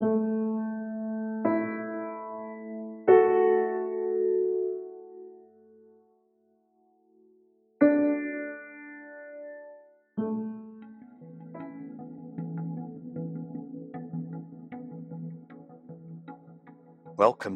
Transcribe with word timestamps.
Welcome 0.00 0.28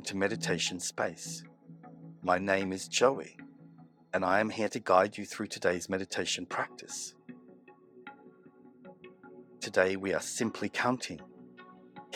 to 0.03 0.17
Meditation 0.17 0.81
Space. 0.81 1.45
My 2.23 2.39
name 2.39 2.73
is 2.73 2.89
Joey, 2.89 3.37
and 4.13 4.25
I 4.25 4.41
am 4.41 4.51
here 4.51 4.69
to 4.71 4.81
guide 4.81 5.17
you 5.17 5.25
through 5.25 5.47
today's 5.47 5.89
meditation 5.89 6.47
practice. 6.47 7.15
Today 9.61 9.95
we 9.95 10.13
are 10.13 10.21
simply 10.21 10.69
counting, 10.69 11.21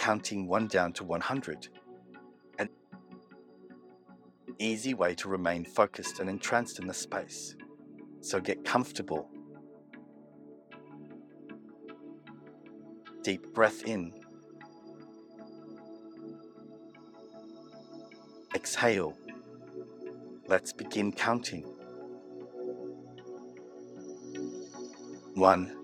counting 0.07 0.47
one 0.47 0.69
down 0.69 0.93
to 0.93 1.03
100, 1.03 1.67
an 2.61 2.69
easy 4.61 4.95
way 4.95 5.17
to 5.17 5.29
remain 5.29 5.65
focused 5.65 6.21
and 6.21 6.31
entranced 6.31 6.79
in 6.79 6.87
the 6.87 6.95
space. 6.95 7.57
So 8.21 8.39
get 8.39 8.65
comfortable. 8.65 9.29
Deep 13.25 13.53
breath 13.53 13.83
in 13.83 14.13
Exhale. 18.55 19.19
Let's 20.47 20.73
begin 20.73 21.11
counting. 21.11 21.65
One, 25.35 25.75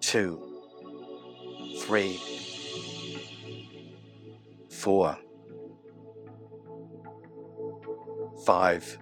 two, 0.00 0.45
three, 1.86 2.20
four, 4.68 5.16
five, 8.44 8.98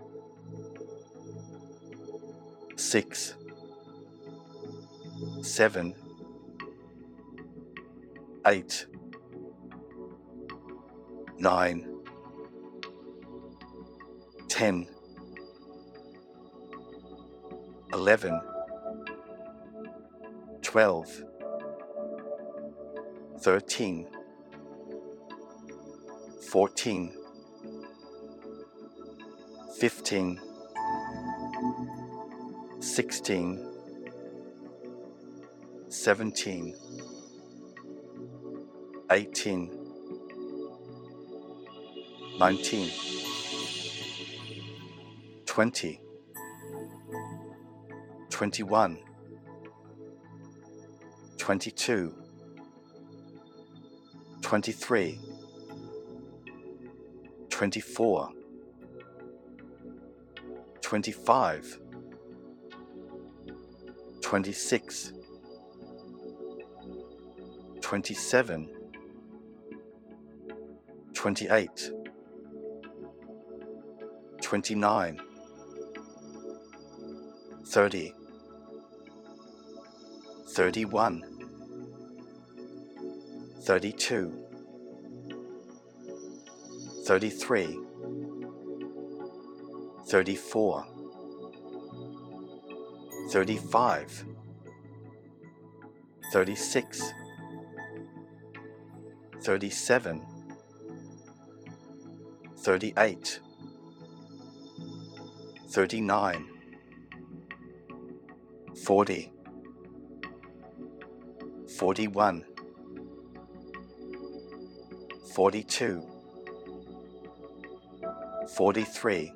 six, 2.77 3.37
seven, 5.41 5.95
eight. 8.47 8.87
Nine, 11.37 11.87
ten, 14.49 14.87
eleven, 17.93 18.41
twelve, 20.63 21.09
thirteen, 23.45 24.07
fourteen, 26.51 27.13
fifteen, 29.79 30.41
sixteen, 32.81 33.63
seventeen, 35.91 36.75
eighteen. 39.11 39.71
19 42.37 42.91
20 45.47 46.01
21 48.29 48.99
22 51.39 52.24
23 54.55 55.19
24 57.51 58.31
25 60.81 61.81
26 64.23 65.13
27 67.81 68.69
28 71.15 71.91
29 74.41 75.19
30 77.65 78.15
31 80.55 81.25
32 83.65 84.44
33 87.05 87.79
34 90.07 90.87
35 93.31 94.25
36 96.33 97.13
37 99.43 100.23
38 102.57 103.41
39 105.69 106.49
40 108.75 109.31
41 111.77 112.45
42 115.35 116.14
43 118.47 119.33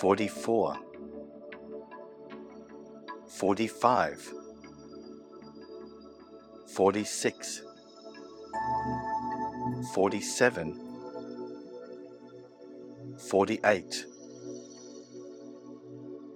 44 0.00 0.78
45 3.26 4.34
46 6.66 7.62
47 9.94 10.74
48 13.18 14.06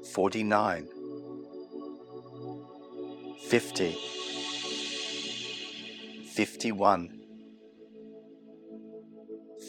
49 0.03 0.89
50 3.49 3.97
51 6.35 7.22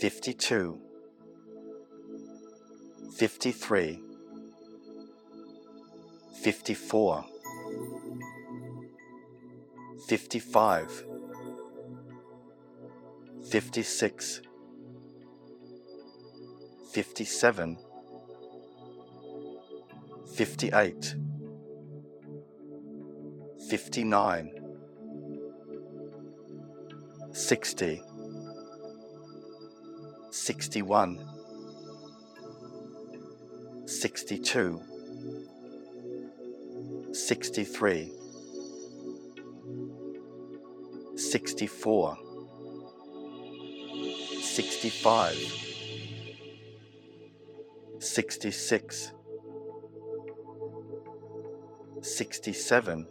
52 0.02 0.80
53 3.18 4.00
54 6.44 7.26
55 10.08 11.04
56 13.50 14.42
57 16.94 17.78
58 20.36 21.16
59 23.70 24.52
60 27.34 28.02
61 30.44 31.18
62 33.86 34.82
63 37.14 38.12
64 41.16 42.18
65 44.42 45.38
66 48.02 49.12
67 52.02 53.08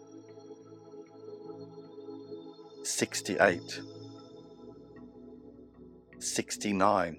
68 2.84 3.91
69 6.22 7.16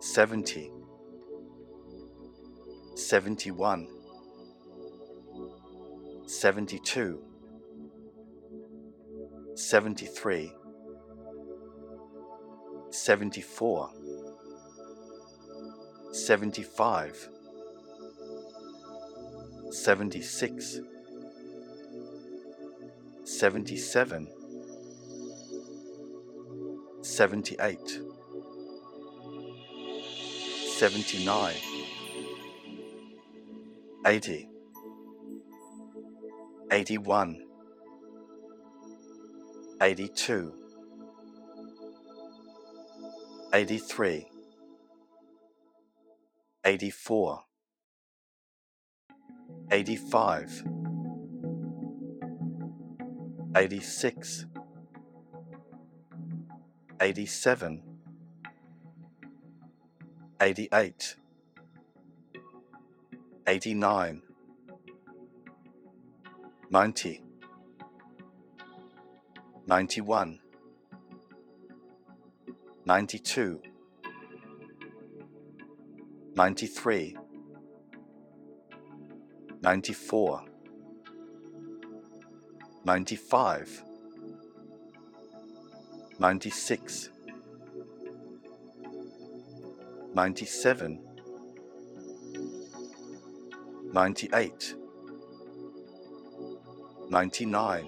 70 0.00 0.70
71 2.96 3.86
72 6.26 7.18
73 9.54 10.50
74 12.90 13.90
75 16.10 17.28
76 19.70 20.80
77, 23.24 24.28
78, 27.14 28.00
79, 30.76 31.54
80, 34.04 34.48
81, 36.72 37.46
82, 39.80 40.52
83, 43.52 44.26
84, 46.64 47.44
85, 49.70 50.64
86, 53.54 54.46
87, 57.04 57.82
88, 60.40 61.16
89, 63.46 64.22
90, 66.70 67.22
91, 69.66 70.38
92, 72.86 73.60
93, 76.34 77.16
94, 79.60 80.44
95, 82.86 83.84
96, 86.18 87.10
97, 90.14 91.00
98, 93.92 94.74
99, 97.10 97.84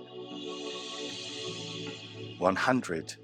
100. 2.39 3.15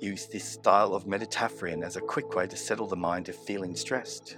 Use 0.00 0.26
this 0.26 0.44
style 0.44 0.94
of 0.94 1.04
Meditaphrian 1.04 1.84
as 1.84 1.96
a 1.96 2.00
quick 2.00 2.34
way 2.34 2.46
to 2.46 2.56
settle 2.56 2.86
the 2.86 2.96
mind 2.96 3.28
if 3.28 3.36
feeling 3.36 3.76
stressed. 3.76 4.36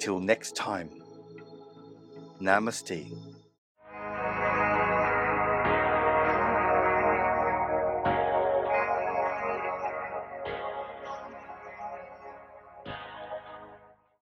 Till 0.00 0.18
next 0.18 0.56
time, 0.56 0.90
Namaste. 2.40 3.31